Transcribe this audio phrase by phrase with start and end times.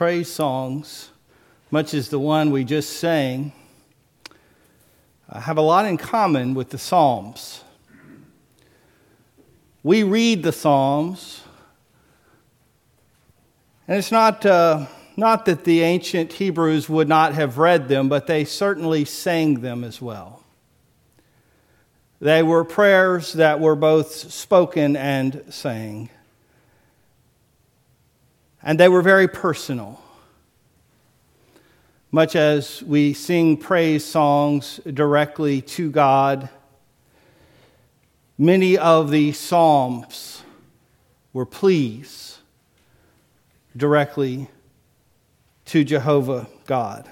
[0.00, 1.10] praise songs,
[1.70, 3.52] much as the one we just sang,
[5.28, 7.62] uh, have a lot in common with the Psalms.
[9.82, 11.42] We read the Psalms,
[13.86, 14.86] and it's not, uh,
[15.18, 19.84] not that the ancient Hebrews would not have read them, but they certainly sang them
[19.84, 20.42] as well.
[22.22, 26.08] They were prayers that were both spoken and sang
[28.62, 30.00] and they were very personal.
[32.12, 36.48] Much as we sing praise songs directly to God,
[38.36, 40.42] many of the Psalms
[41.32, 42.38] were pleas
[43.76, 44.48] directly
[45.66, 47.08] to Jehovah God.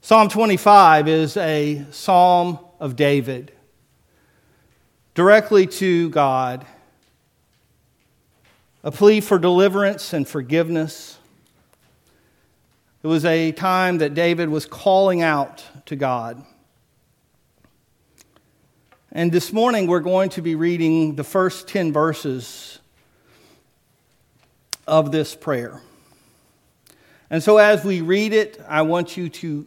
[0.00, 3.52] Psalm 25 is a psalm of David,
[5.14, 6.66] directly to God
[8.84, 11.16] a plea for deliverance and forgiveness.
[13.02, 16.44] It was a time that David was calling out to God.
[19.10, 22.78] And this morning we're going to be reading the first 10 verses
[24.86, 25.80] of this prayer.
[27.30, 29.66] And so as we read it, I want you to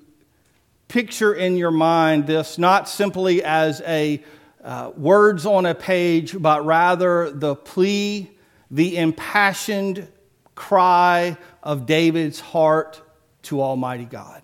[0.89, 4.23] picture in your mind this not simply as a
[4.63, 8.29] uh, words on a page, but rather the plea
[8.69, 10.07] the impassioned
[10.55, 13.01] cry of David's heart
[13.43, 14.41] to Almighty God.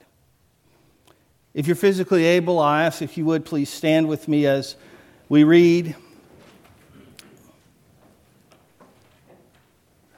[1.53, 4.75] If you're physically able, I ask if you would please stand with me as
[5.29, 5.95] we read.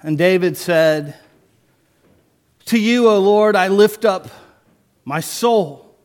[0.01, 1.15] And David said,
[2.65, 4.29] To you, O Lord, I lift up
[5.03, 5.95] my soul.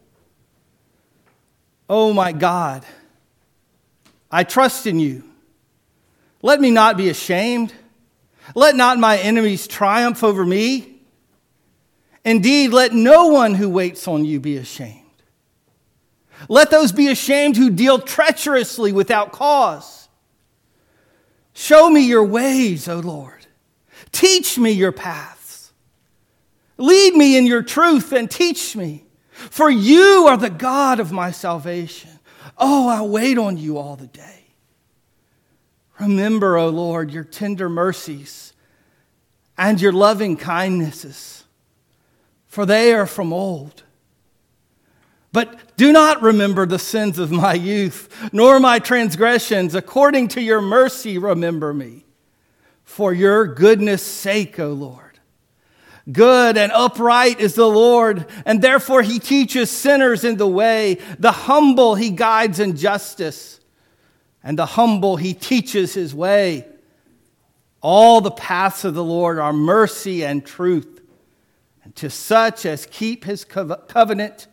[1.89, 2.85] Oh my God,
[4.31, 5.25] I trust in you.
[6.43, 7.75] Let me not be ashamed.
[8.55, 11.01] Let not my enemies triumph over me.
[12.25, 14.97] Indeed, let no one who waits on you be ashamed.
[16.49, 20.09] Let those be ashamed who deal treacherously without cause.
[21.53, 23.47] Show me your ways, O Lord.
[24.13, 25.73] Teach me your paths.
[26.79, 31.31] Lead me in your truth and teach me, for you are the God of my
[31.31, 32.11] salvation.
[32.57, 34.40] Oh, I wait on you all the day.
[36.01, 38.55] Remember, O Lord, your tender mercies
[39.59, 41.45] and your loving kindnesses,
[42.47, 43.83] for they are from old.
[45.33, 49.75] But do not remember the sins of my youth, nor my transgressions.
[49.75, 52.07] According to your mercy, remember me.
[52.83, 55.21] For your goodness' sake, O Lord.
[56.11, 60.99] Good and upright is the Lord, and therefore he teaches sinners in the way.
[61.19, 63.60] The humble he guides in justice
[64.43, 66.67] and the humble he teaches his way.
[67.83, 71.01] All the paths of the Lord are mercy and truth,
[71.83, 74.47] and to such as keep his covenant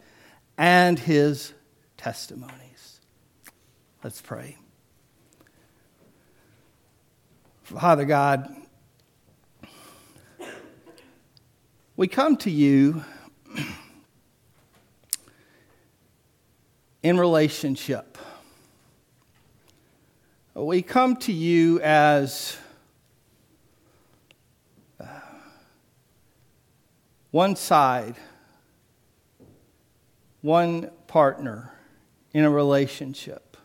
[0.57, 1.53] and his
[1.97, 2.99] testimonies.
[4.03, 4.57] Let's pray.
[7.63, 8.55] Father God,
[11.97, 13.03] we come to you
[17.03, 18.17] in relationship
[20.63, 22.57] we come to you as
[24.99, 25.05] uh,
[27.29, 28.15] one side,
[30.41, 31.71] one partner
[32.33, 33.55] in a relationship.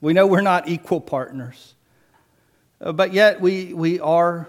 [0.00, 1.74] We know we're not equal partners,
[2.80, 4.48] uh, but yet we, we are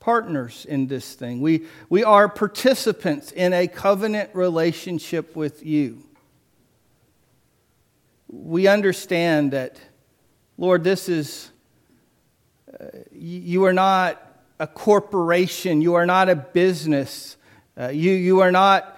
[0.00, 1.40] partners in this thing.
[1.40, 6.02] We, we are participants in a covenant relationship with you.
[8.28, 9.80] We understand that
[10.58, 11.50] Lord, this is,
[12.72, 14.22] uh, you are not
[14.58, 17.36] a corporation, you are not a business,
[17.78, 18.96] uh, you, you are not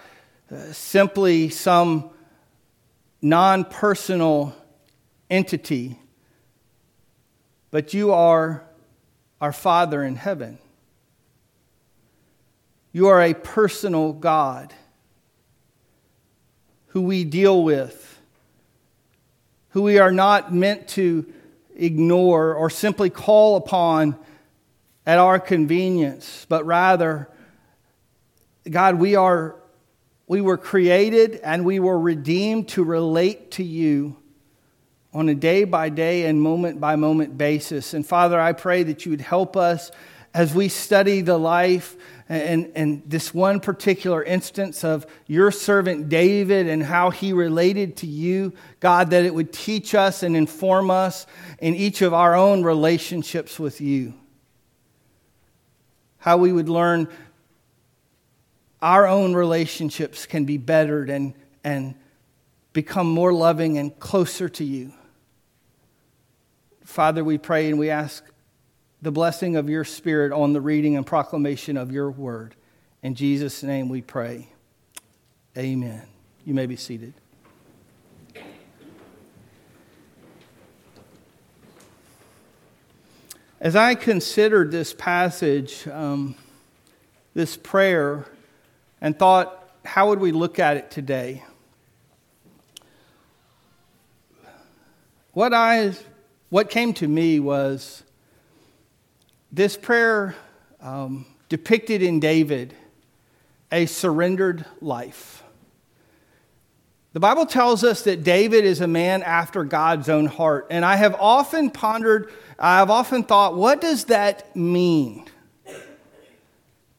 [0.49, 2.11] uh, simply some
[3.21, 4.55] non personal
[5.29, 5.99] entity,
[7.71, 8.63] but you are
[9.41, 10.59] our Father in heaven.
[12.93, 14.73] You are a personal God
[16.87, 18.19] who we deal with,
[19.71, 21.25] who we are not meant to
[21.79, 24.17] ignore or simply call upon
[25.05, 27.29] at our convenience, but rather,
[28.69, 29.55] God, we are
[30.27, 34.15] we were created and we were redeemed to relate to you
[35.11, 37.95] on a day by day and moment by moment basis.
[37.95, 39.89] And Father, I pray that you would help us
[40.33, 41.97] as we study the life
[42.29, 48.07] and, and this one particular instance of your servant David and how he related to
[48.07, 51.25] you, God, that it would teach us and inform us
[51.57, 54.13] in each of our own relationships with you.
[56.19, 57.07] how we would learn
[58.81, 61.33] our own relationships can be bettered and,
[61.63, 61.95] and
[62.73, 64.93] become more loving and closer to you.
[66.83, 68.23] Father, we pray and we ask
[69.01, 72.55] the blessing of your Spirit on the reading and proclamation of your word.
[73.01, 74.49] In Jesus' name we pray.
[75.57, 76.03] Amen.
[76.45, 77.13] You may be seated.
[83.61, 86.35] As I considered this passage, um,
[87.33, 88.25] this prayer,
[89.01, 91.43] and thought, how would we look at it today?
[95.33, 95.93] What, I,
[96.49, 98.03] what came to me was
[99.51, 100.35] this prayer
[100.81, 102.75] um, depicted in David
[103.71, 105.43] a surrendered life.
[107.13, 110.67] The Bible tells us that David is a man after God's own heart.
[110.69, 115.25] And I have often pondered, I've often thought, what does that mean?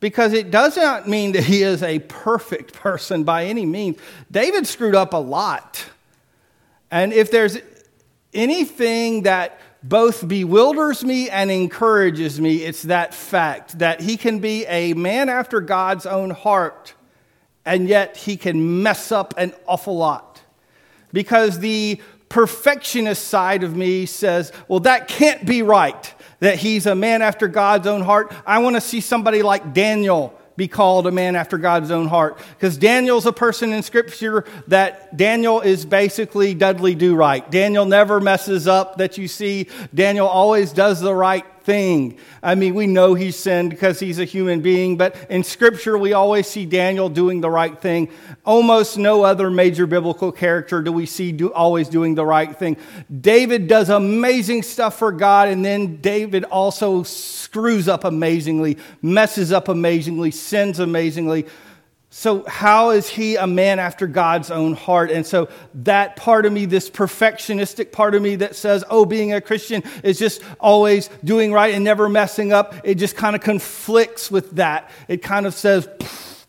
[0.00, 3.98] Because it does not mean that he is a perfect person by any means.
[4.30, 5.84] David screwed up a lot.
[6.90, 7.58] And if there's
[8.34, 14.66] anything that both bewilders me and encourages me, it's that fact that he can be
[14.66, 16.94] a man after God's own heart
[17.64, 20.42] and yet he can mess up an awful lot.
[21.12, 26.94] Because the perfectionist side of me says, well, that can't be right, that he's a
[26.94, 28.32] man after God's own heart.
[28.46, 32.38] I want to see somebody like Daniel be called a man after God's own heart.
[32.50, 37.50] Because Daniel's a person in Scripture that Daniel is basically Dudley Do Right.
[37.50, 39.68] Daniel never messes up that you see.
[39.94, 42.18] Daniel always does the right thing.
[42.42, 46.12] I mean, we know he sinned because he's a human being, but in Scripture, we
[46.12, 48.08] always see Daniel doing the right thing.
[48.44, 52.76] Almost no other major biblical character do we see do, always doing the right thing.
[53.20, 59.68] David does amazing stuff for God, and then David also screws up amazingly, messes up
[59.68, 61.46] amazingly, sins amazingly.
[62.12, 65.12] So, how is he a man after God's own heart?
[65.12, 69.32] And so, that part of me, this perfectionistic part of me that says, oh, being
[69.32, 73.42] a Christian is just always doing right and never messing up, it just kind of
[73.42, 74.90] conflicts with that.
[75.06, 75.88] It kind of says,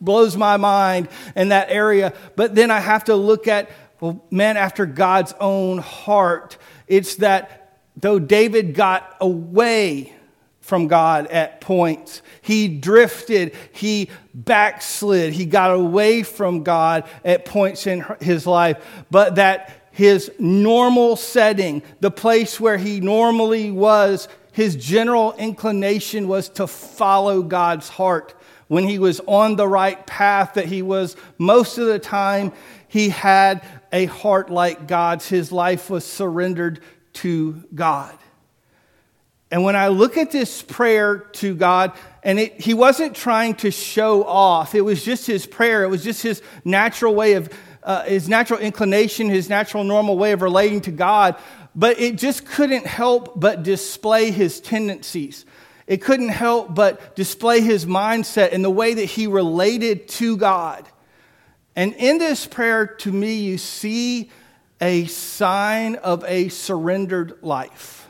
[0.00, 2.12] blows my mind in that area.
[2.34, 3.70] But then I have to look at,
[4.00, 6.58] well, man after God's own heart.
[6.88, 10.12] It's that though David got away
[10.62, 12.22] from God at points.
[12.40, 19.34] He drifted, he backslid, he got away from God at points in his life, but
[19.34, 26.66] that his normal setting, the place where he normally was, his general inclination was to
[26.66, 28.34] follow God's heart.
[28.68, 32.52] When he was on the right path, that he was most of the time,
[32.88, 33.62] he had
[33.92, 35.28] a heart like God's.
[35.28, 36.80] His life was surrendered
[37.14, 38.16] to God.
[39.52, 43.70] And when I look at this prayer to God, and it, he wasn't trying to
[43.70, 47.50] show off, it was just his prayer, it was just his natural way of,
[47.82, 51.36] uh, his natural inclination, his natural normal way of relating to God,
[51.74, 55.44] but it just couldn't help but display his tendencies.
[55.86, 60.88] It couldn't help but display his mindset and the way that he related to God.
[61.76, 64.30] And in this prayer, to me, you see
[64.80, 68.01] a sign of a surrendered life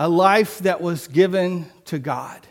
[0.00, 2.46] a life that was given to God.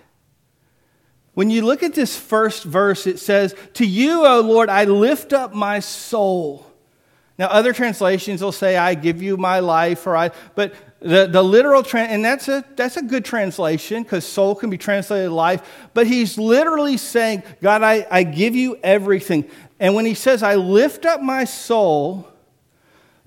[1.34, 5.34] When you look at this first verse, it says, To you, O Lord, I lift
[5.34, 6.64] up my soul.
[7.40, 11.42] Now, other translations will say, I give you my life, or I, but the, the
[11.42, 15.90] literal, tra- and that's a, that's a good translation because soul can be translated life,
[15.96, 19.50] but he's literally saying, God, I, I give you everything.
[19.80, 22.28] And when he says, I lift up my soul,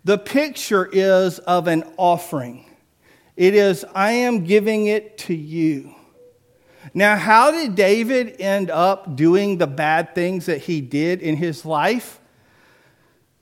[0.04, 2.66] the picture is of an offering.
[3.36, 5.94] It is, I am giving it to you.
[6.94, 11.64] Now, how did David end up doing the bad things that he did in his
[11.64, 12.20] life?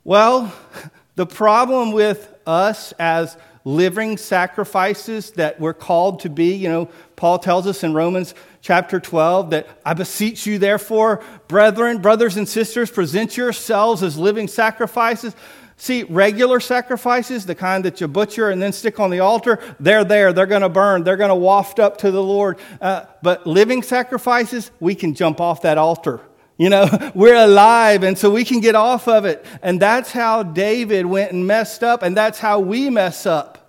[0.05, 0.53] Well,
[1.17, 7.39] the problem with us as living sacrifices that we're called to be, you know, Paul
[7.39, 12.91] tells us in Romans chapter 12 that I beseech you, therefore, brethren, brothers and sisters,
[12.91, 15.35] present yourselves as living sacrifices.
[15.81, 20.05] See, regular sacrifices, the kind that you butcher and then stick on the altar, they're
[20.05, 20.31] there.
[20.31, 21.05] They're going to burn.
[21.05, 22.59] They're going to waft up to the Lord.
[22.83, 26.21] Uh, but living sacrifices, we can jump off that altar.
[26.59, 29.43] You know, we're alive, and so we can get off of it.
[29.63, 33.60] And that's how David went and messed up, and that's how we mess up.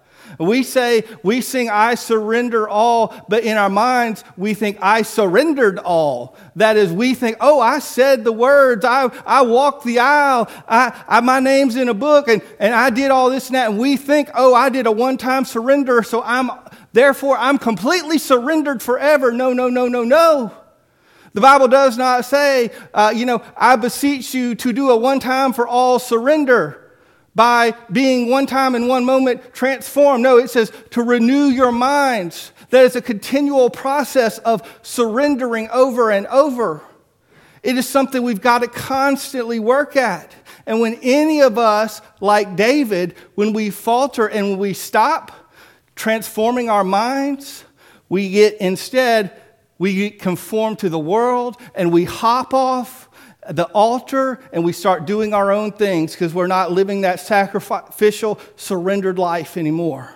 [0.41, 5.77] We say, we sing, I surrender all, but in our minds, we think, I surrendered
[5.77, 6.35] all.
[6.55, 11.03] That is, we think, oh, I said the words, I, I walked the aisle, I,
[11.07, 13.69] I, my name's in a book, and, and I did all this and that.
[13.69, 16.49] And we think, oh, I did a one time surrender, so I'm
[16.93, 19.31] Therefore, I'm completely surrendered forever.
[19.31, 20.51] No, no, no, no, no.
[21.33, 25.21] The Bible does not say, uh, you know, I beseech you to do a one
[25.21, 26.80] time for all surrender
[27.33, 30.23] by being one time in one moment transformed.
[30.23, 32.51] No, it says to renew your minds.
[32.69, 36.81] That is a continual process of surrendering over and over.
[37.63, 40.33] It is something we've got to constantly work at.
[40.65, 45.31] And when any of us, like David, when we falter and we stop
[45.95, 47.63] transforming our minds,
[48.09, 49.39] we get instead,
[49.77, 53.09] we get conformed to the world and we hop off
[53.49, 58.39] the altar and we start doing our own things because we're not living that sacrificial,
[58.55, 60.13] surrendered life anymore.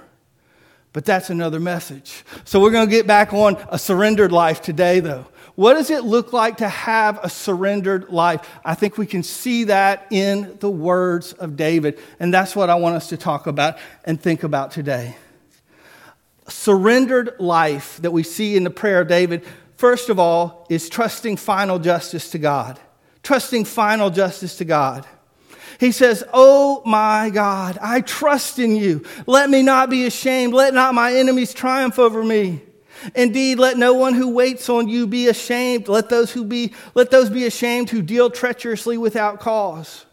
[0.94, 2.24] But that's another message.
[2.46, 5.25] So we're going to get back on a surrendered life today, though.
[5.55, 8.48] What does it look like to have a surrendered life?
[8.63, 12.00] I think we can see that in the words of David.
[12.20, 15.15] And that's what I want us to talk about and think about today.
[16.48, 19.44] Surrendered life that we see in the prayer of David,
[19.77, 22.79] first of all, is trusting final justice to God.
[23.25, 25.03] Trusting final justice to God.
[25.79, 29.03] He says, Oh my God, I trust in you.
[29.25, 30.53] Let me not be ashamed.
[30.53, 32.62] Let not my enemies triumph over me.
[33.15, 35.88] Indeed, let no one who waits on you be ashamed.
[35.88, 40.05] Let those who be, let those be ashamed who deal treacherously without cause.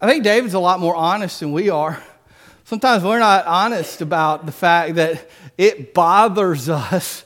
[0.00, 2.02] I think David's a lot more honest than we are.
[2.64, 7.24] Sometimes we're not honest about the fact that it bothers us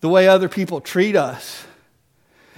[0.00, 1.66] the way other people treat us.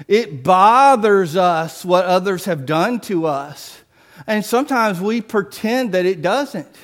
[0.08, 3.78] It bothers us what others have done to us.
[4.26, 6.76] And sometimes we pretend that it doesn't.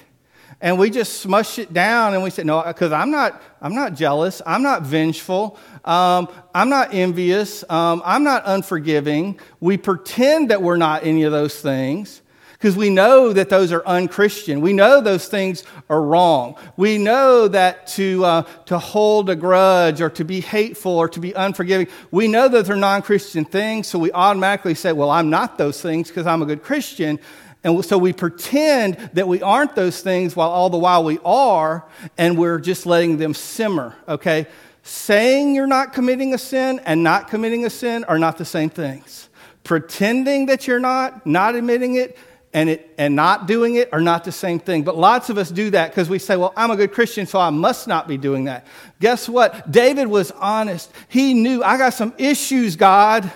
[0.61, 3.95] And we just smush it down and we say, no, because I'm not, I'm not
[3.95, 4.43] jealous.
[4.45, 5.57] I'm not vengeful.
[5.85, 7.63] Um, I'm not envious.
[7.71, 9.39] Um, I'm not unforgiving.
[9.61, 12.23] We pretend that we're not any of those things
[12.59, 14.61] because we know that those are unchristian.
[14.61, 16.57] We know those things are wrong.
[16.77, 21.21] We know that to, uh, to hold a grudge or to be hateful or to
[21.21, 25.31] be unforgiving, we know that they're non Christian things, so we automatically say, Well, I'm
[25.31, 27.21] not those things because I'm a good Christian.
[27.63, 31.85] And so we pretend that we aren't those things while all the while we are,
[32.17, 34.47] and we're just letting them simmer, okay?
[34.83, 38.71] Saying you're not committing a sin and not committing a sin are not the same
[38.71, 39.29] things.
[39.65, 42.17] Pretending that you're not, not admitting it,
[42.53, 44.83] and, it, and not doing it are not the same thing.
[44.83, 47.39] But lots of us do that because we say, well, I'm a good Christian, so
[47.39, 48.67] I must not be doing that.
[49.01, 49.71] Guess what?
[49.71, 50.91] David was honest.
[51.09, 53.31] He knew, I got some issues, God.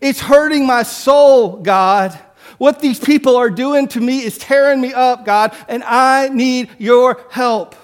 [0.00, 2.18] It's hurting my soul, God.
[2.58, 6.70] What these people are doing to me is tearing me up, God, and I need
[6.78, 7.74] your help.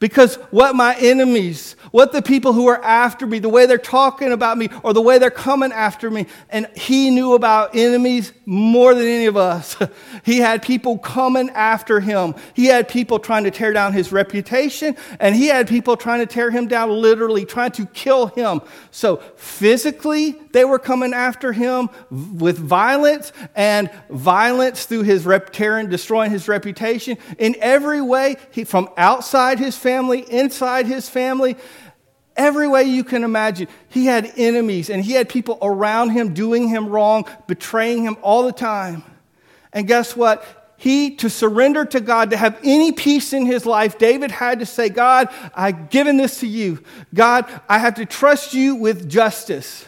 [0.00, 4.32] Because what my enemies, what the people who are after me, the way they're talking
[4.32, 8.94] about me, or the way they're coming after me, and he knew about enemies more
[8.94, 9.76] than any of us.
[10.24, 12.34] he had people coming after him.
[12.54, 16.26] He had people trying to tear down his reputation, and he had people trying to
[16.26, 18.62] tear him down literally, trying to kill him.
[18.90, 26.30] So physically, they were coming after him with violence, and violence through his rep- destroying
[26.30, 27.18] his reputation.
[27.38, 31.56] In every way, he, from outside his family, inside his family,
[32.36, 33.68] every way you can imagine.
[33.88, 38.44] He had enemies and he had people around him doing him wrong, betraying him all
[38.44, 39.04] the time.
[39.72, 40.44] And guess what?
[40.76, 44.66] He, to surrender to God, to have any peace in his life, David had to
[44.66, 46.82] say, God, I've given this to you.
[47.12, 49.84] God, I have to trust you with justice.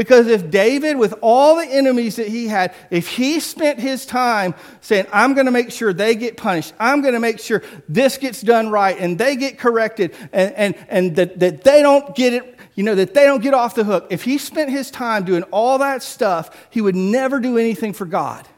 [0.00, 4.54] Because if David, with all the enemies that he had, if he spent his time
[4.80, 8.16] saying, I'm going to make sure they get punished, I'm going to make sure this
[8.16, 12.32] gets done right and they get corrected and, and, and that, that they don't get
[12.32, 15.26] it, you know, that they don't get off the hook, if he spent his time
[15.26, 18.48] doing all that stuff, he would never do anything for God.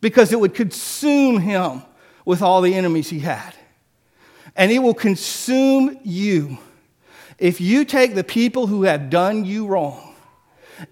[0.00, 1.84] Because it would consume him
[2.24, 3.54] with all the enemies he had.
[4.56, 6.58] And it will consume you.
[7.38, 10.05] If you take the people who have done you wrong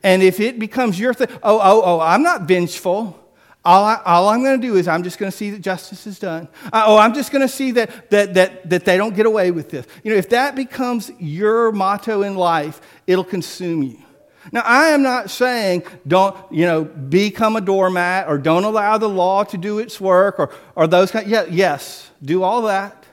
[0.02, 3.20] and if it becomes your thing, oh, oh, oh, I'm not vengeful.
[3.64, 6.18] All, I, I'm going to do is I'm just going to see that justice is
[6.18, 6.48] done.
[6.66, 9.50] Uh, oh, I'm just going to see that, that, that, that they don't get away
[9.52, 9.86] with this.
[10.02, 13.98] You know, if that becomes your motto in life, it'll consume you.
[14.52, 19.08] Now, I am not saying don't, you know, become a doormat or don't allow the
[19.08, 21.26] law to do its work or, or those kind.
[21.26, 23.06] Yeah, yes, do all that.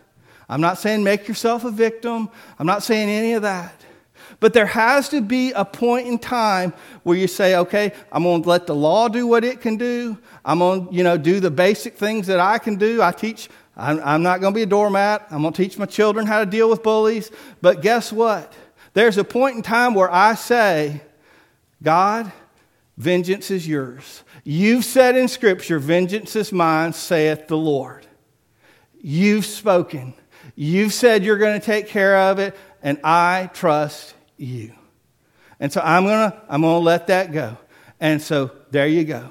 [0.49, 2.29] I'm not saying make yourself a victim.
[2.59, 3.73] I'm not saying any of that.
[4.41, 8.41] But there has to be a point in time where you say, okay, I'm going
[8.41, 10.17] to let the law do what it can do.
[10.43, 13.03] I'm going to, you know, do the basic things that I can do.
[13.03, 15.27] I teach, I'm, I'm not going to be a doormat.
[15.29, 17.29] I'm going to teach my children how to deal with bullies.
[17.61, 18.51] But guess what?
[18.93, 21.01] There's a point in time where I say,
[21.83, 22.31] God,
[22.97, 24.23] vengeance is yours.
[24.43, 28.07] You've said in Scripture, vengeance is mine, saith the Lord.
[28.99, 30.15] You've spoken.
[30.55, 34.73] You've said you're going to take care of it, and I trust you.
[35.59, 37.57] And so I'm going to I'm going to let that go.
[37.99, 39.29] And so there you go.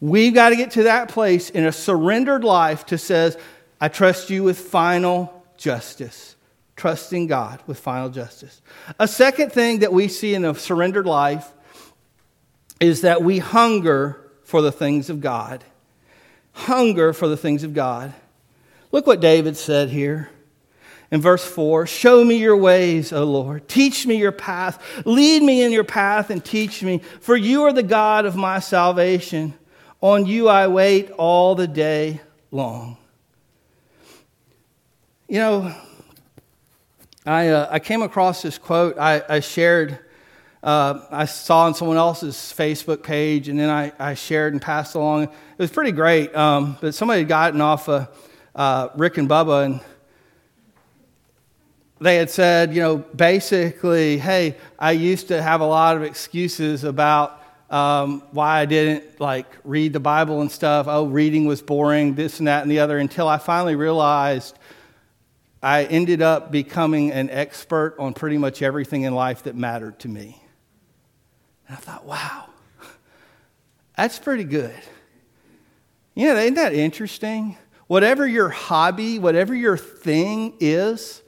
[0.00, 3.36] We've got to get to that place in a surrendered life to says,
[3.80, 6.36] I trust you with final justice.
[6.76, 8.62] Trusting God with final justice.
[8.98, 11.50] A second thing that we see in a surrendered life
[12.80, 15.64] is that we hunger for the things of God.
[16.52, 18.14] Hunger for the things of God.
[18.92, 20.30] Look what David said here
[21.10, 23.68] in verse 4 Show me your ways, O Lord.
[23.68, 24.82] Teach me your path.
[25.04, 28.60] Lead me in your path and teach me, for you are the God of my
[28.60, 29.54] salvation.
[30.00, 32.96] On you I wait all the day long.
[35.28, 35.74] You know,
[37.26, 39.98] I, uh, I came across this quote I, I shared.
[40.62, 44.94] Uh, I saw on someone else's Facebook page, and then I, I shared and passed
[44.94, 45.24] along.
[45.24, 48.08] It was pretty great, um, but somebody had gotten off of
[48.54, 49.80] uh, Rick and Bubba, and
[52.00, 56.82] they had said, you know, basically, hey, I used to have a lot of excuses
[56.84, 60.86] about um, why I didn't like read the Bible and stuff.
[60.88, 64.58] Oh, reading was boring, this and that and the other, until I finally realized
[65.62, 70.08] I ended up becoming an expert on pretty much everything in life that mattered to
[70.08, 70.42] me.
[71.68, 72.46] And I thought, wow,
[73.94, 74.74] that's pretty good.
[76.14, 77.58] You know, isn't that interesting?
[77.88, 81.22] Whatever your hobby, whatever your thing is,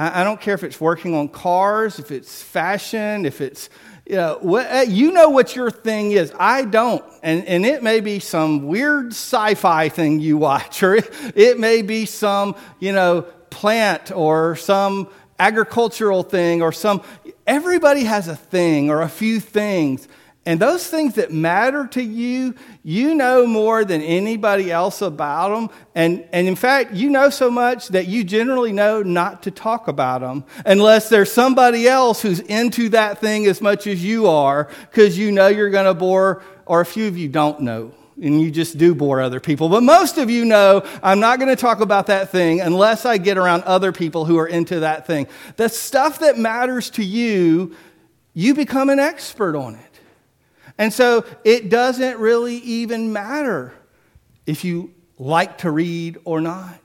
[0.00, 3.68] I don't care if it's working on cars, if it's fashion, if it's,
[4.06, 6.32] you know, what, uh, you know what your thing is.
[6.38, 7.04] I don't.
[7.22, 11.60] And, and it may be some weird sci fi thing you watch, or it, it
[11.60, 17.02] may be some, you know, plant or some agricultural thing or some.
[17.46, 20.08] Everybody has a thing or a few things.
[20.46, 25.68] And those things that matter to you, you know more than anybody else about them.
[25.94, 29.86] And, and in fact, you know so much that you generally know not to talk
[29.86, 34.70] about them unless there's somebody else who's into that thing as much as you are,
[34.90, 37.92] because you know you're going to bore, or a few of you don't know.
[38.22, 39.68] And you just do bore other people.
[39.68, 43.18] But most of you know I'm not going to talk about that thing unless I
[43.18, 45.26] get around other people who are into that thing.
[45.56, 47.74] The stuff that matters to you,
[48.34, 49.89] you become an expert on it.
[50.80, 53.74] And so it doesn't really even matter
[54.46, 56.80] if you like to read or not.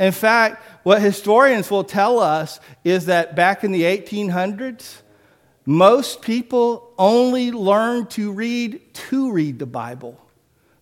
[0.00, 5.02] In fact, what historians will tell us is that back in the 1800s,
[5.64, 10.20] most people only learned to read to read the Bible.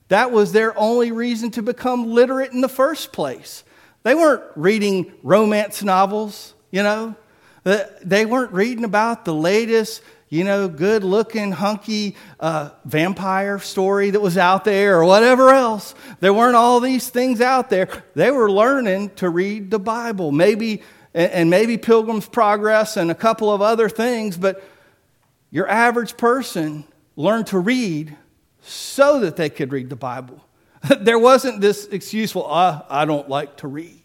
[0.08, 3.64] That was their only reason to become literate in the first place.
[4.02, 7.16] They weren't reading romance novels, you know.
[7.64, 10.00] They weren't reading about the latest
[10.30, 15.92] you know, good looking, hunky uh, vampire story that was out there or whatever else.
[16.20, 17.88] There weren't all these things out there.
[18.14, 23.52] They were learning to read the Bible, maybe, and maybe Pilgrim's Progress and a couple
[23.52, 24.62] of other things, but
[25.50, 26.84] your average person
[27.16, 28.16] learned to read
[28.62, 30.44] so that they could read the Bible.
[31.00, 33.99] there wasn't this excuse, well, I don't like to read.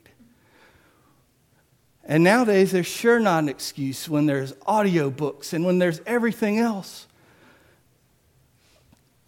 [2.05, 7.07] And nowadays, there's sure not an excuse when there's audiobooks and when there's everything else.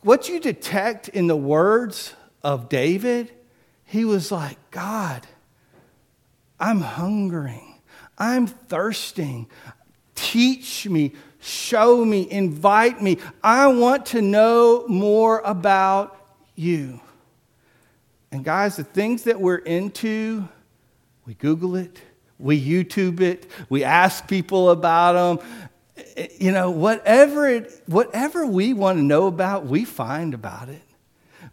[0.02, 2.14] What you detect in the words
[2.44, 3.32] of David,
[3.84, 5.26] he was like, God,
[6.60, 7.80] I'm hungering,
[8.18, 9.48] I'm thirsting.
[10.14, 13.18] Teach me, show me, invite me.
[13.44, 16.18] I want to know more about
[16.56, 17.00] you.
[18.32, 20.48] And guys, the things that we're into,
[21.26, 22.00] we Google it,
[22.40, 23.50] we YouTube it.
[23.70, 25.68] We ask people about them.
[26.40, 30.82] You know, whatever, it, whatever we want to know about, we find about it.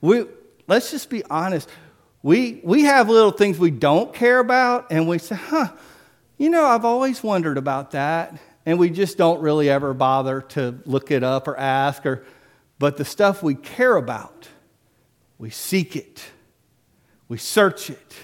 [0.00, 0.26] We,
[0.66, 1.68] let's just be honest.
[2.22, 5.68] We, we have little things we don't care about, and we say, huh,
[6.38, 8.38] you know, I've always wondered about that.
[8.66, 12.06] And we just don't really ever bother to look it up or ask.
[12.06, 12.24] Or,
[12.78, 14.48] but the stuff we care about,
[15.38, 16.24] we seek it,
[17.28, 18.14] we search it,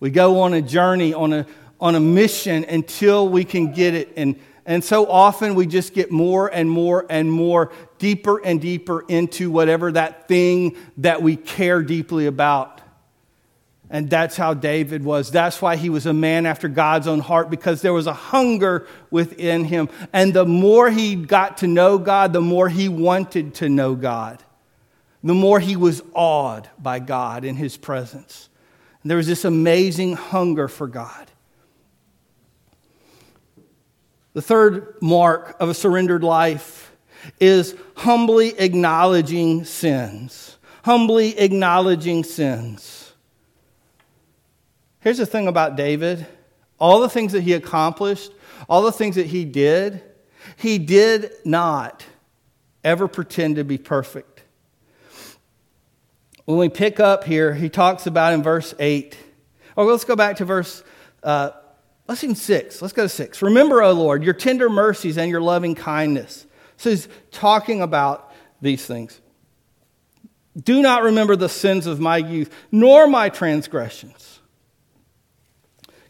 [0.00, 1.46] we go on a journey, on a,
[1.84, 4.10] on a mission until we can get it.
[4.16, 9.04] And, and so often we just get more and more and more deeper and deeper
[9.06, 12.80] into whatever that thing that we care deeply about.
[13.90, 15.30] And that's how David was.
[15.30, 18.88] That's why he was a man after God's own heart, because there was a hunger
[19.10, 19.90] within him.
[20.10, 24.42] And the more he got to know God, the more he wanted to know God.
[25.22, 28.48] The more he was awed by God in his presence.
[29.02, 31.30] And there was this amazing hunger for God.
[34.34, 36.92] The third mark of a surrendered life
[37.40, 40.58] is humbly acknowledging sins.
[40.84, 43.12] Humbly acknowledging sins.
[45.00, 46.26] Here's the thing about David
[46.78, 48.32] all the things that he accomplished,
[48.68, 50.02] all the things that he did,
[50.56, 52.04] he did not
[52.82, 54.42] ever pretend to be perfect.
[56.44, 59.16] When we pick up here, he talks about in verse 8,
[59.76, 60.82] or let's go back to verse,
[61.22, 61.50] uh,
[62.08, 62.82] let's even 6.
[62.82, 63.42] Let's go to 6.
[63.42, 66.46] Remember, O Lord, your tender mercies and your loving kindness.
[66.76, 69.20] So he's talking about these things.
[70.60, 74.40] Do not remember the sins of my youth, nor my transgressions.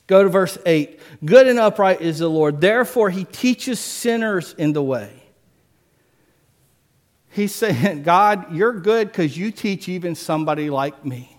[0.06, 1.00] Go to verse 8.
[1.24, 2.60] Good and upright is the Lord.
[2.60, 5.10] Therefore, he teaches sinners in the way.
[7.30, 11.33] He's saying, God, you're good because you teach even somebody like me.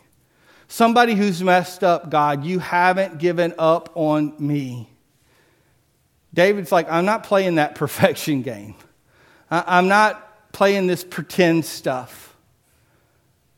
[0.67, 4.89] Somebody who's messed up, God, you haven't given up on me.
[6.33, 8.75] David's like, I'm not playing that perfection game.
[9.49, 12.35] I'm not playing this pretend stuff.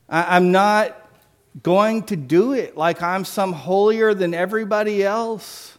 [0.08, 0.96] I'm not
[1.62, 5.76] going to do it like I'm some holier than everybody else.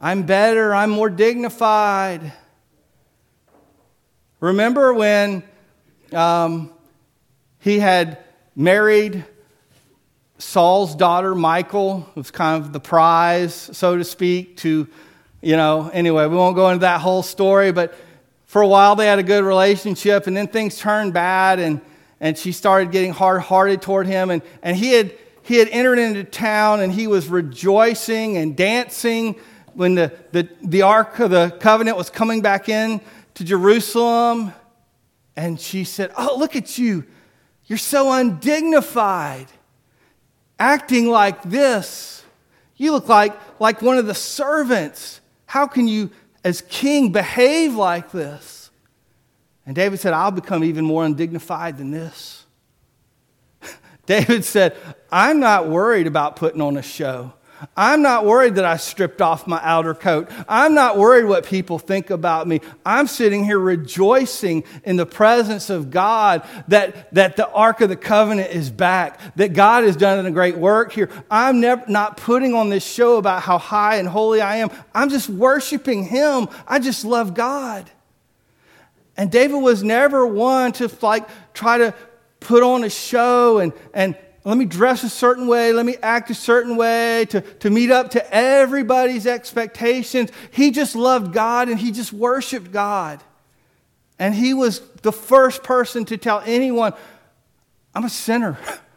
[0.00, 2.32] I'm better, I'm more dignified.
[4.40, 5.42] Remember when
[6.12, 6.72] um,
[7.58, 8.18] he had
[8.56, 9.24] married
[10.40, 14.88] Saul's daughter, Michal, was kind of the prize, so to speak, to,
[15.40, 17.94] you know, anyway, we won't go into that whole story, but
[18.46, 21.80] for a while they had a good relationship, and then things turned bad, and
[22.20, 24.30] and she started getting hard hearted toward him.
[24.30, 29.36] And, and he, had, he had entered into town and he was rejoicing and dancing
[29.72, 33.00] when the, the, the Ark of the Covenant was coming back in
[33.34, 34.52] to Jerusalem.
[35.34, 37.04] And she said, Oh, look at you.
[37.66, 39.46] You're so undignified,
[40.60, 42.22] acting like this.
[42.76, 45.20] You look like, like one of the servants.
[45.46, 46.10] How can you,
[46.44, 48.70] as king, behave like this?
[49.66, 52.44] And David said, I'll become even more undignified than this.
[54.06, 54.76] David said,
[55.10, 57.32] I'm not worried about putting on a show.
[57.76, 60.30] I'm not worried that I stripped off my outer coat.
[60.48, 62.60] I'm not worried what people think about me.
[62.84, 67.96] I'm sitting here rejoicing in the presence of God that, that the Ark of the
[67.96, 71.10] Covenant is back, that God has done a great work here.
[71.30, 74.70] I'm never, not putting on this show about how high and holy I am.
[74.94, 76.48] I'm just worshiping Him.
[76.66, 77.90] I just love God.
[79.16, 81.94] And David was never one to like try to
[82.40, 86.30] put on a show and, and let me dress a certain way, let me act
[86.30, 90.30] a certain way to, to meet up to everybody's expectations.
[90.50, 93.20] He just loved God and he just worshiped God.
[94.18, 96.94] And he was the first person to tell anyone,
[97.94, 98.58] I'm a sinner.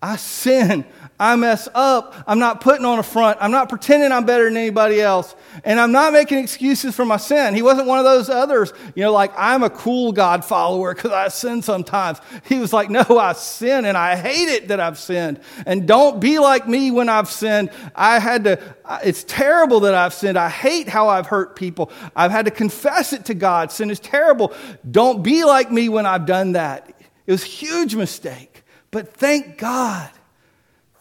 [0.00, 0.84] I sin.
[1.20, 2.14] I mess up.
[2.28, 3.38] I'm not putting on a front.
[3.40, 5.34] I'm not pretending I'm better than anybody else.
[5.64, 7.54] And I'm not making excuses for my sin.
[7.56, 11.10] He wasn't one of those others, you know, like I'm a cool God follower because
[11.10, 12.20] I sin sometimes.
[12.44, 15.40] He was like, no, I sin and I hate it that I've sinned.
[15.66, 17.70] And don't be like me when I've sinned.
[17.96, 18.60] I had to,
[19.02, 20.38] it's terrible that I've sinned.
[20.38, 21.90] I hate how I've hurt people.
[22.14, 23.72] I've had to confess it to God.
[23.72, 24.52] Sin is terrible.
[24.88, 26.94] Don't be like me when I've done that.
[27.26, 28.57] It was a huge mistake.
[28.90, 30.10] But thank God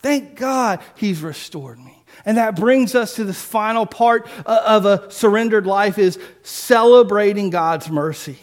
[0.08, 2.04] Thank God he's restored me.
[2.26, 7.90] And that brings us to this final part of a surrendered life is celebrating God's
[7.90, 8.38] mercy.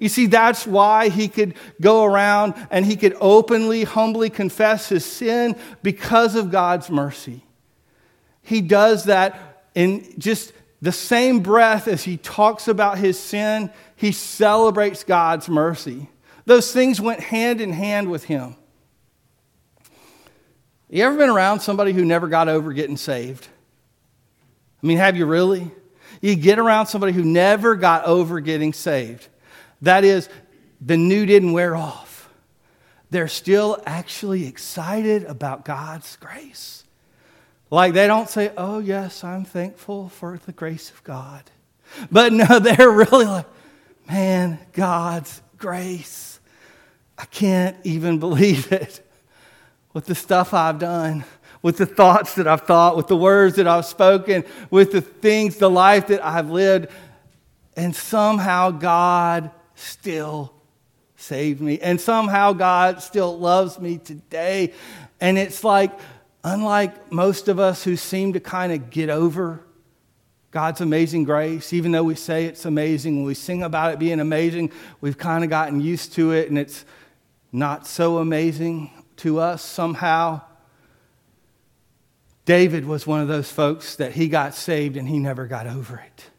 [0.00, 5.04] You see, that's why he could go around and he could openly, humbly confess his
[5.04, 7.44] sin because of God's mercy.
[8.42, 14.12] He does that in just the same breath as he talks about his sin, he
[14.12, 16.08] celebrates God's mercy.
[16.44, 18.56] Those things went hand in hand with him.
[20.94, 23.48] You ever been around somebody who never got over getting saved?
[24.80, 25.72] I mean, have you really?
[26.20, 29.26] You get around somebody who never got over getting saved.
[29.82, 30.28] That is,
[30.80, 32.30] the new didn't wear off.
[33.10, 36.84] They're still actually excited about God's grace.
[37.70, 41.42] Like they don't say, Oh, yes, I'm thankful for the grace of God.
[42.08, 43.46] But no, they're really like,
[44.08, 46.38] Man, God's grace.
[47.18, 49.04] I can't even believe it
[49.94, 51.24] with the stuff I've done,
[51.62, 55.56] with the thoughts that I've thought, with the words that I've spoken, with the things,
[55.56, 56.88] the life that I've lived.
[57.76, 60.52] And somehow God still
[61.16, 61.78] saved me.
[61.78, 64.74] And somehow God still loves me today.
[65.20, 65.92] And it's like,
[66.42, 69.60] unlike most of us who seem to kind of get over
[70.50, 74.20] God's amazing grace, even though we say it's amazing, when we sing about it being
[74.20, 76.84] amazing, we've kind of gotten used to it and it's
[77.52, 80.42] not so amazing to us somehow.
[82.44, 85.98] David was one of those folks that he got saved and he never got over
[85.98, 86.30] it.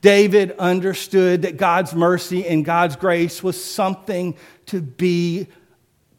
[0.00, 5.48] David understood that God's mercy and God's grace was something to be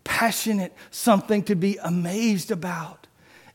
[0.03, 3.07] passionate, something to be amazed about.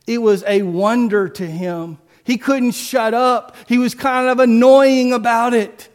[0.06, 1.98] It was a wonder to him.
[2.24, 3.56] He couldn't shut up.
[3.68, 5.88] He was kind of annoying about it.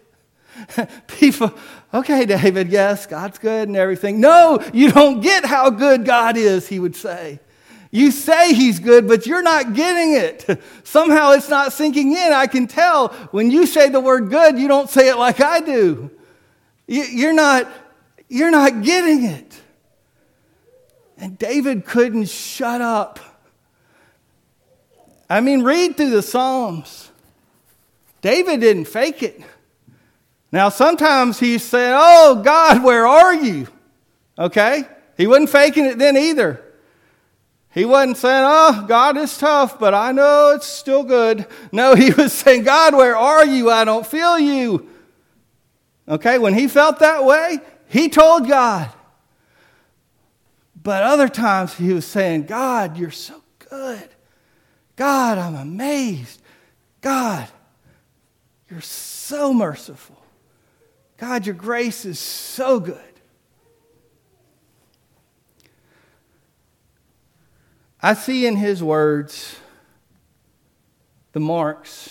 [1.07, 1.53] People,
[1.93, 4.19] okay, David, yes, God's good and everything.
[4.19, 7.39] No, you don't get how good God is, he would say.
[7.93, 10.61] You say he's good, but you're not getting it.
[10.85, 12.31] Somehow it's not sinking in.
[12.31, 15.59] I can tell when you say the word good, you don't say it like I
[15.59, 16.09] do.
[16.87, 17.69] You're not,
[18.29, 19.61] you're not getting it.
[21.17, 23.19] And David couldn't shut up.
[25.29, 27.11] I mean, read through the Psalms.
[28.21, 29.41] David didn't fake it.
[30.51, 33.67] Now, sometimes he said, Oh, God, where are you?
[34.37, 34.83] Okay?
[35.17, 36.61] He wasn't faking it then either.
[37.73, 41.45] He wasn't saying, Oh, God is tough, but I know it's still good.
[41.71, 43.69] No, he was saying, God, where are you?
[43.69, 44.89] I don't feel you.
[46.07, 46.37] Okay?
[46.37, 48.89] When he felt that way, he told God.
[50.83, 54.09] But other times he was saying, God, you're so good.
[54.95, 56.41] God, I'm amazed.
[56.99, 57.47] God,
[58.69, 60.20] you're so merciful.
[61.21, 62.97] God, your grace is so good.
[68.01, 69.55] I see in his words
[71.33, 72.09] the marks,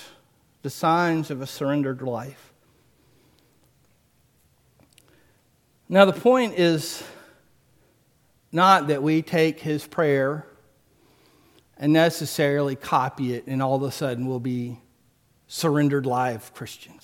[0.63, 2.53] the signs of a surrendered life.
[5.89, 7.03] Now, the point is
[8.53, 10.47] not that we take his prayer
[11.77, 14.79] and necessarily copy it, and all of a sudden we'll be
[15.49, 17.00] surrendered live Christians.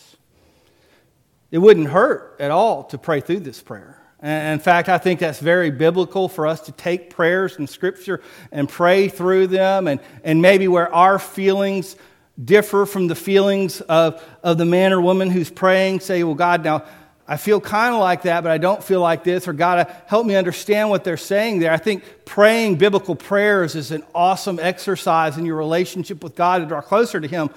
[1.51, 4.03] It wouldn't hurt at all to pray through this prayer.
[4.21, 8.23] And in fact, I think that's very biblical for us to take prayers in Scripture
[8.51, 11.97] and pray through them, and, and maybe where our feelings
[12.43, 16.65] differ from the feelings of, of the man or woman who's praying, say, Well, God,
[16.65, 16.85] now
[17.29, 20.27] I feel kind of like that, but I don't feel like this, or God, help
[20.27, 21.73] me understand what they're saying there.
[21.73, 26.67] I think praying biblical prayers is an awesome exercise in your relationship with God to
[26.67, 27.51] draw closer to Him.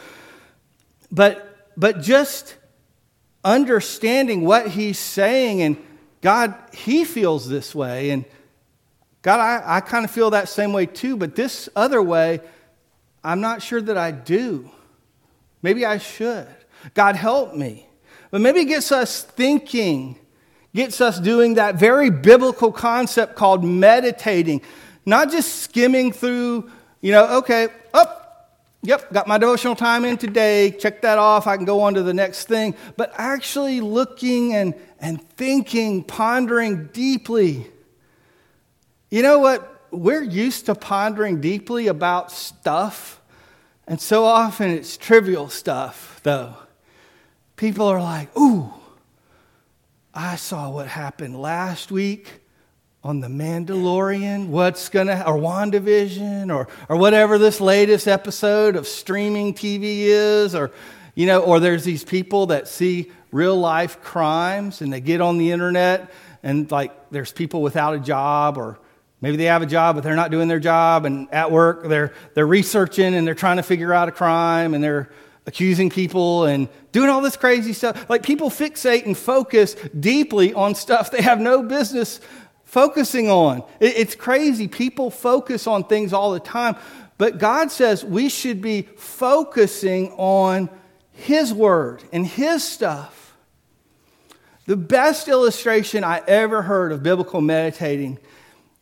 [1.12, 2.56] But, but just
[3.44, 5.78] understanding what He's saying, and
[6.22, 8.26] God, He feels this way, and
[9.22, 12.40] God, I, I kind of feel that same way too, but this other way,
[13.24, 14.72] I'm not sure that I do.
[15.62, 16.48] Maybe I should.
[16.94, 17.88] God, help me.
[18.32, 20.18] But maybe it gets us thinking,
[20.74, 24.62] gets us doing that very biblical concept called meditating,
[25.06, 26.70] not just skimming through,
[27.02, 28.19] you know, okay, up.
[28.82, 30.72] Yep, got my devotional time in today.
[30.72, 31.48] Check that off.
[31.48, 32.76] I can go on to the next thing.
[32.96, 37.68] But actually looking and, and thinking, pondering deeply.
[39.10, 39.88] You know what?
[39.92, 43.22] We're used to pondering deeply about stuff.
[43.88, 46.56] And so often it's trivial stuff, though
[47.60, 48.74] people are like, ooh,
[50.14, 52.40] I saw what happened last week
[53.02, 59.54] on The Mandalorian, what's gonna, or WandaVision, or, or whatever this latest episode of streaming
[59.54, 60.72] TV is, or,
[61.16, 65.38] you know, or there's these people that see real life crimes and they get on
[65.38, 66.12] the internet
[66.44, 68.80] and like there's people without a job or
[69.22, 72.12] maybe they have a job but they're not doing their job and at work they're,
[72.34, 75.12] they're researching and they're trying to figure out a crime and they're
[75.50, 78.08] accusing people and doing all this crazy stuff.
[78.08, 82.22] Like people fixate and focus deeply on stuff they have no business
[82.70, 83.64] focusing on.
[83.80, 84.68] It's crazy.
[84.68, 86.76] People focus on things all the time.
[87.18, 90.70] But God says we should be focusing on
[91.12, 93.36] His Word and His stuff.
[94.68, 98.20] The best illustration I ever heard of biblical meditating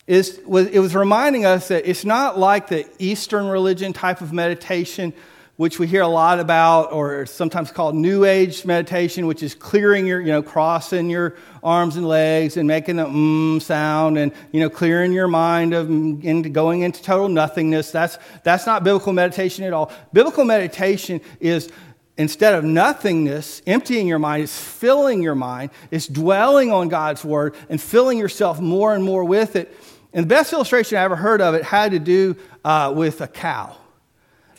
[0.05, 4.33] is was, it was reminding us that it's not like the Eastern religion type of
[4.33, 5.13] meditation
[5.57, 10.05] which we hear a lot about, or sometimes called New Age meditation, which is clearing
[10.05, 14.59] your, you know, crossing your arms and legs and making the mm sound and, you
[14.59, 17.89] know, clearing your mind of into going into total nothingness.
[17.89, 19.91] That's, that's not biblical meditation at all.
[20.13, 21.71] Biblical meditation is
[22.17, 27.55] instead of nothingness, emptying your mind, is filling your mind, is dwelling on God's word
[27.67, 29.75] and filling yourself more and more with it.
[30.13, 33.27] And the best illustration I ever heard of it had to do uh, with a
[33.27, 33.75] cow.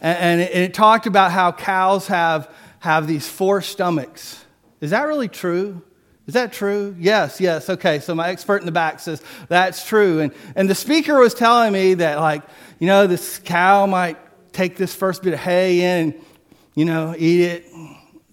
[0.01, 4.45] And, it, talked about how cows have, have these four stomachs.
[4.81, 5.83] Is that really true?
[6.27, 6.95] Is that true?
[6.99, 7.71] Yes, yes.
[7.71, 10.21] Okay, so my expert in the back says that's true.
[10.21, 12.43] And, and the speaker was telling me that, like,
[12.79, 14.19] you know, this cow might
[14.53, 16.25] take this first bit of hay in and,
[16.75, 17.65] you know, eat it.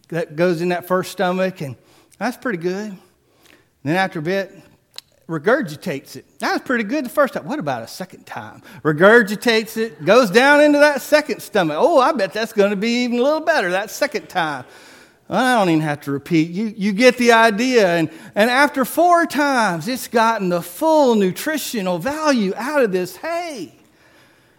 [0.09, 1.75] That goes in that first stomach, and
[2.19, 2.91] that's pretty good.
[2.91, 2.99] And
[3.83, 4.53] then after a bit,
[5.27, 6.39] regurgitates it.
[6.39, 7.45] That was pretty good the first time.
[7.45, 8.61] What about a second time?
[8.83, 11.77] Regurgitates it, goes down into that second stomach.
[11.79, 14.65] Oh, I bet that's going to be even a little better that second time.
[15.27, 16.51] Well, I don't even have to repeat.
[16.51, 17.87] You, you get the idea.
[17.87, 23.73] And, and after four times, it's gotten the full nutritional value out of this hay.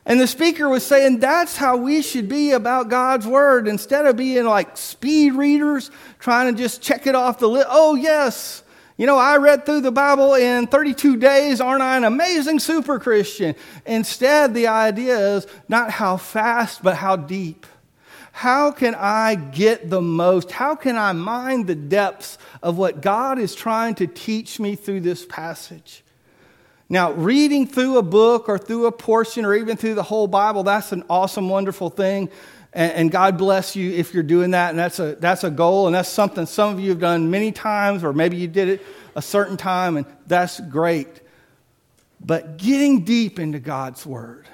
[0.05, 4.17] And the speaker was saying that's how we should be about God's word instead of
[4.17, 7.67] being like speed readers trying to just check it off the list.
[7.71, 8.63] Oh, yes.
[8.97, 11.61] You know, I read through the Bible in 32 days.
[11.61, 13.55] Aren't I an amazing super Christian?
[13.85, 17.67] Instead, the idea is not how fast, but how deep.
[18.33, 20.51] How can I get the most?
[20.51, 25.01] How can I mine the depths of what God is trying to teach me through
[25.01, 26.03] this passage?
[26.89, 30.63] Now, reading through a book or through a portion or even through the whole Bible,
[30.63, 32.31] that's an awesome, wonderful thing.
[32.77, 34.69] And, and, God bless you if you're doing that.
[34.69, 35.87] And that's a, that's a goal.
[35.87, 38.83] And that's something some of you have done many times, or maybe you did it
[39.15, 41.09] a certain time, and that's great.
[42.21, 44.47] But getting deep into God's Word,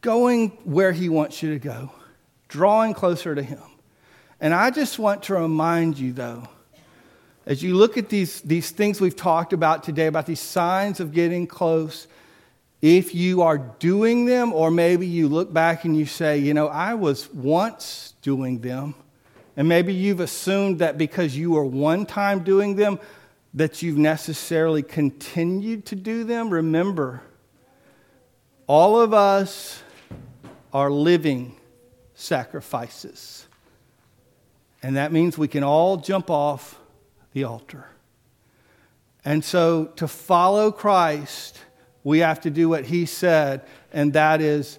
[0.00, 1.92] going where He wants you to go,
[2.48, 3.62] drawing closer to Him.
[4.40, 6.48] And I just want to remind you, though,
[7.46, 11.12] as you look at these, these things we've talked about today, about these signs of
[11.12, 12.08] getting close,
[12.80, 16.68] if you are doing them, or maybe you look back and you say, you know,
[16.68, 18.94] I was once doing them,
[19.56, 23.00] and maybe you've assumed that because you were one time doing them,
[23.54, 27.22] that you've necessarily continued to do them, remember,
[28.68, 29.82] all of us
[30.72, 31.56] are living
[32.14, 33.46] sacrifices.
[34.82, 36.78] And that means we can all jump off
[37.32, 37.86] the altar.
[39.24, 41.58] And so to follow Christ,
[42.04, 44.78] we have to do what he said, and that is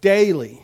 [0.00, 0.62] daily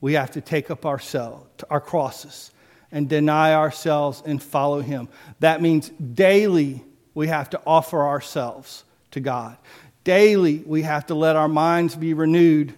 [0.00, 2.50] we have to take up ourselves, our crosses
[2.92, 5.08] and deny ourselves and follow him.
[5.40, 6.84] That means daily
[7.14, 9.56] we have to offer ourselves to God.
[10.04, 12.74] Daily we have to let our minds be renewed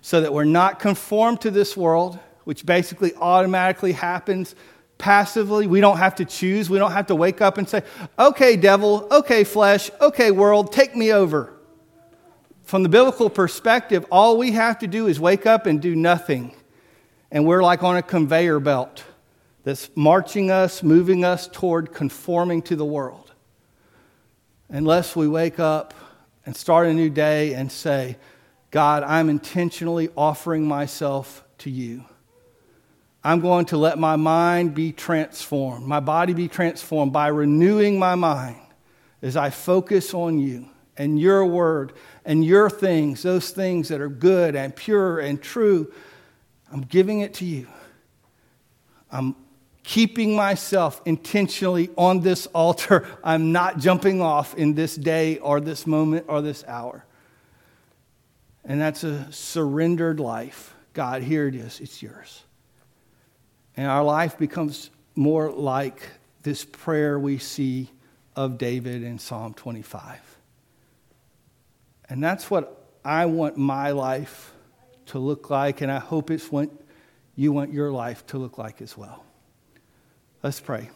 [0.00, 4.54] so that we're not conformed to this world, which basically automatically happens
[4.98, 5.66] passively.
[5.66, 6.68] We don't have to choose.
[6.68, 7.82] We don't have to wake up and say,
[8.18, 11.52] okay, devil, okay, flesh, okay, world, take me over.
[12.72, 16.54] From the biblical perspective, all we have to do is wake up and do nothing.
[17.30, 19.04] And we're like on a conveyor belt
[19.62, 23.30] that's marching us, moving us toward conforming to the world.
[24.70, 25.92] Unless we wake up
[26.46, 28.16] and start a new day and say,
[28.70, 32.06] God, I'm intentionally offering myself to you.
[33.22, 38.14] I'm going to let my mind be transformed, my body be transformed by renewing my
[38.14, 38.62] mind
[39.20, 41.92] as I focus on you and your word
[42.24, 45.92] and your things, those things that are good and pure and true.
[46.72, 47.66] I'm giving it to you.
[49.10, 49.36] I'm
[49.82, 53.06] keeping myself intentionally on this altar.
[53.24, 57.04] I'm not jumping off in this day or this moment or this hour.
[58.64, 60.74] And that's a surrendered life.
[60.92, 62.42] God, here it is, it's yours.
[63.76, 66.02] And our life becomes more like
[66.42, 67.90] this prayer we see
[68.36, 70.31] of David in Psalm 25.
[72.12, 74.52] And that's what I want my life
[75.06, 76.68] to look like, and I hope it's what
[77.36, 79.24] you want your life to look like as well.
[80.42, 80.90] Let's pray.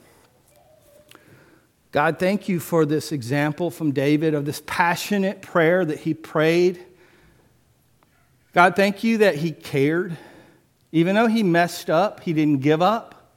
[1.90, 6.84] God, thank you for this example from David of this passionate prayer that he prayed.
[8.52, 10.18] God, thank you that he cared.
[10.92, 13.32] Even though he messed up, he didn't give up.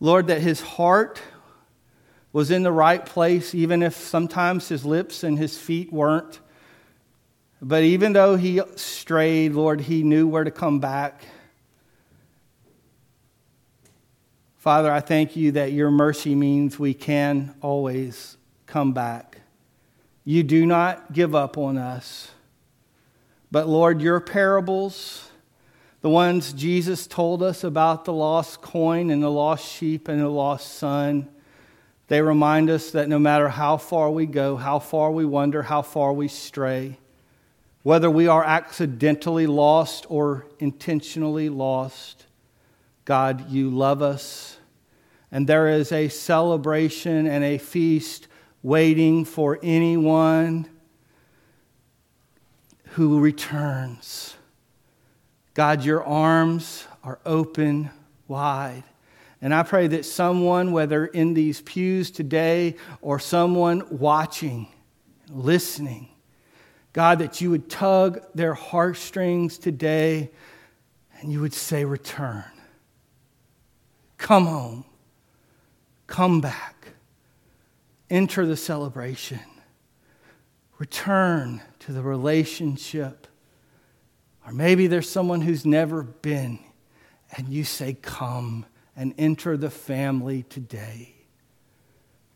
[0.00, 1.22] Lord, that his heart
[2.38, 6.38] was in the right place, even if sometimes his lips and his feet weren't.
[7.60, 11.24] But even though he strayed, Lord, he knew where to come back.
[14.56, 19.38] Father, I thank you that your mercy means we can always come back.
[20.24, 22.30] You do not give up on us.
[23.50, 25.28] But Lord, your parables,
[26.02, 30.28] the ones Jesus told us about the lost coin and the lost sheep and the
[30.28, 31.28] lost son.
[32.08, 35.82] They remind us that no matter how far we go, how far we wander, how
[35.82, 36.98] far we stray,
[37.82, 42.26] whether we are accidentally lost or intentionally lost,
[43.04, 44.58] God, you love us.
[45.30, 48.26] And there is a celebration and a feast
[48.62, 50.68] waiting for anyone
[52.92, 54.34] who returns
[55.58, 57.90] God, your arms are open
[58.28, 58.84] wide.
[59.40, 64.68] And I pray that someone, whether in these pews today or someone watching,
[65.30, 66.08] listening,
[66.92, 70.30] God, that you would tug their heartstrings today
[71.20, 72.44] and you would say, Return.
[74.16, 74.84] Come home.
[76.08, 76.88] Come back.
[78.10, 79.40] Enter the celebration.
[80.78, 83.28] Return to the relationship
[84.48, 86.58] or maybe there's someone who's never been,
[87.36, 88.64] and you say, Come
[88.98, 91.14] and enter the family today.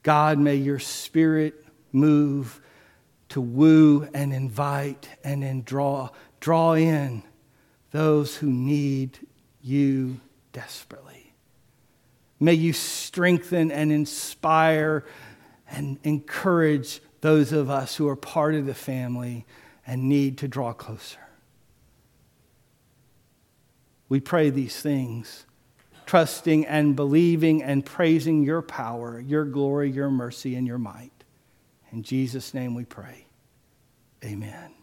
[0.05, 2.61] God, may your spirit move
[3.31, 7.25] to woo and invite and then draw, draw in
[7.91, 9.19] those who need
[9.61, 10.21] you
[10.53, 11.35] desperately.
[12.39, 15.05] May you strengthen and inspire
[15.69, 19.47] and encourage those of us who are part of the family
[19.85, 21.19] and need to draw closer.
[24.09, 25.45] We pray these things,
[26.13, 31.25] trusting and believing and praising your power, your glory, your mercy, and your might.
[31.91, 33.25] In Jesus' name we pray.
[34.23, 34.82] Amen.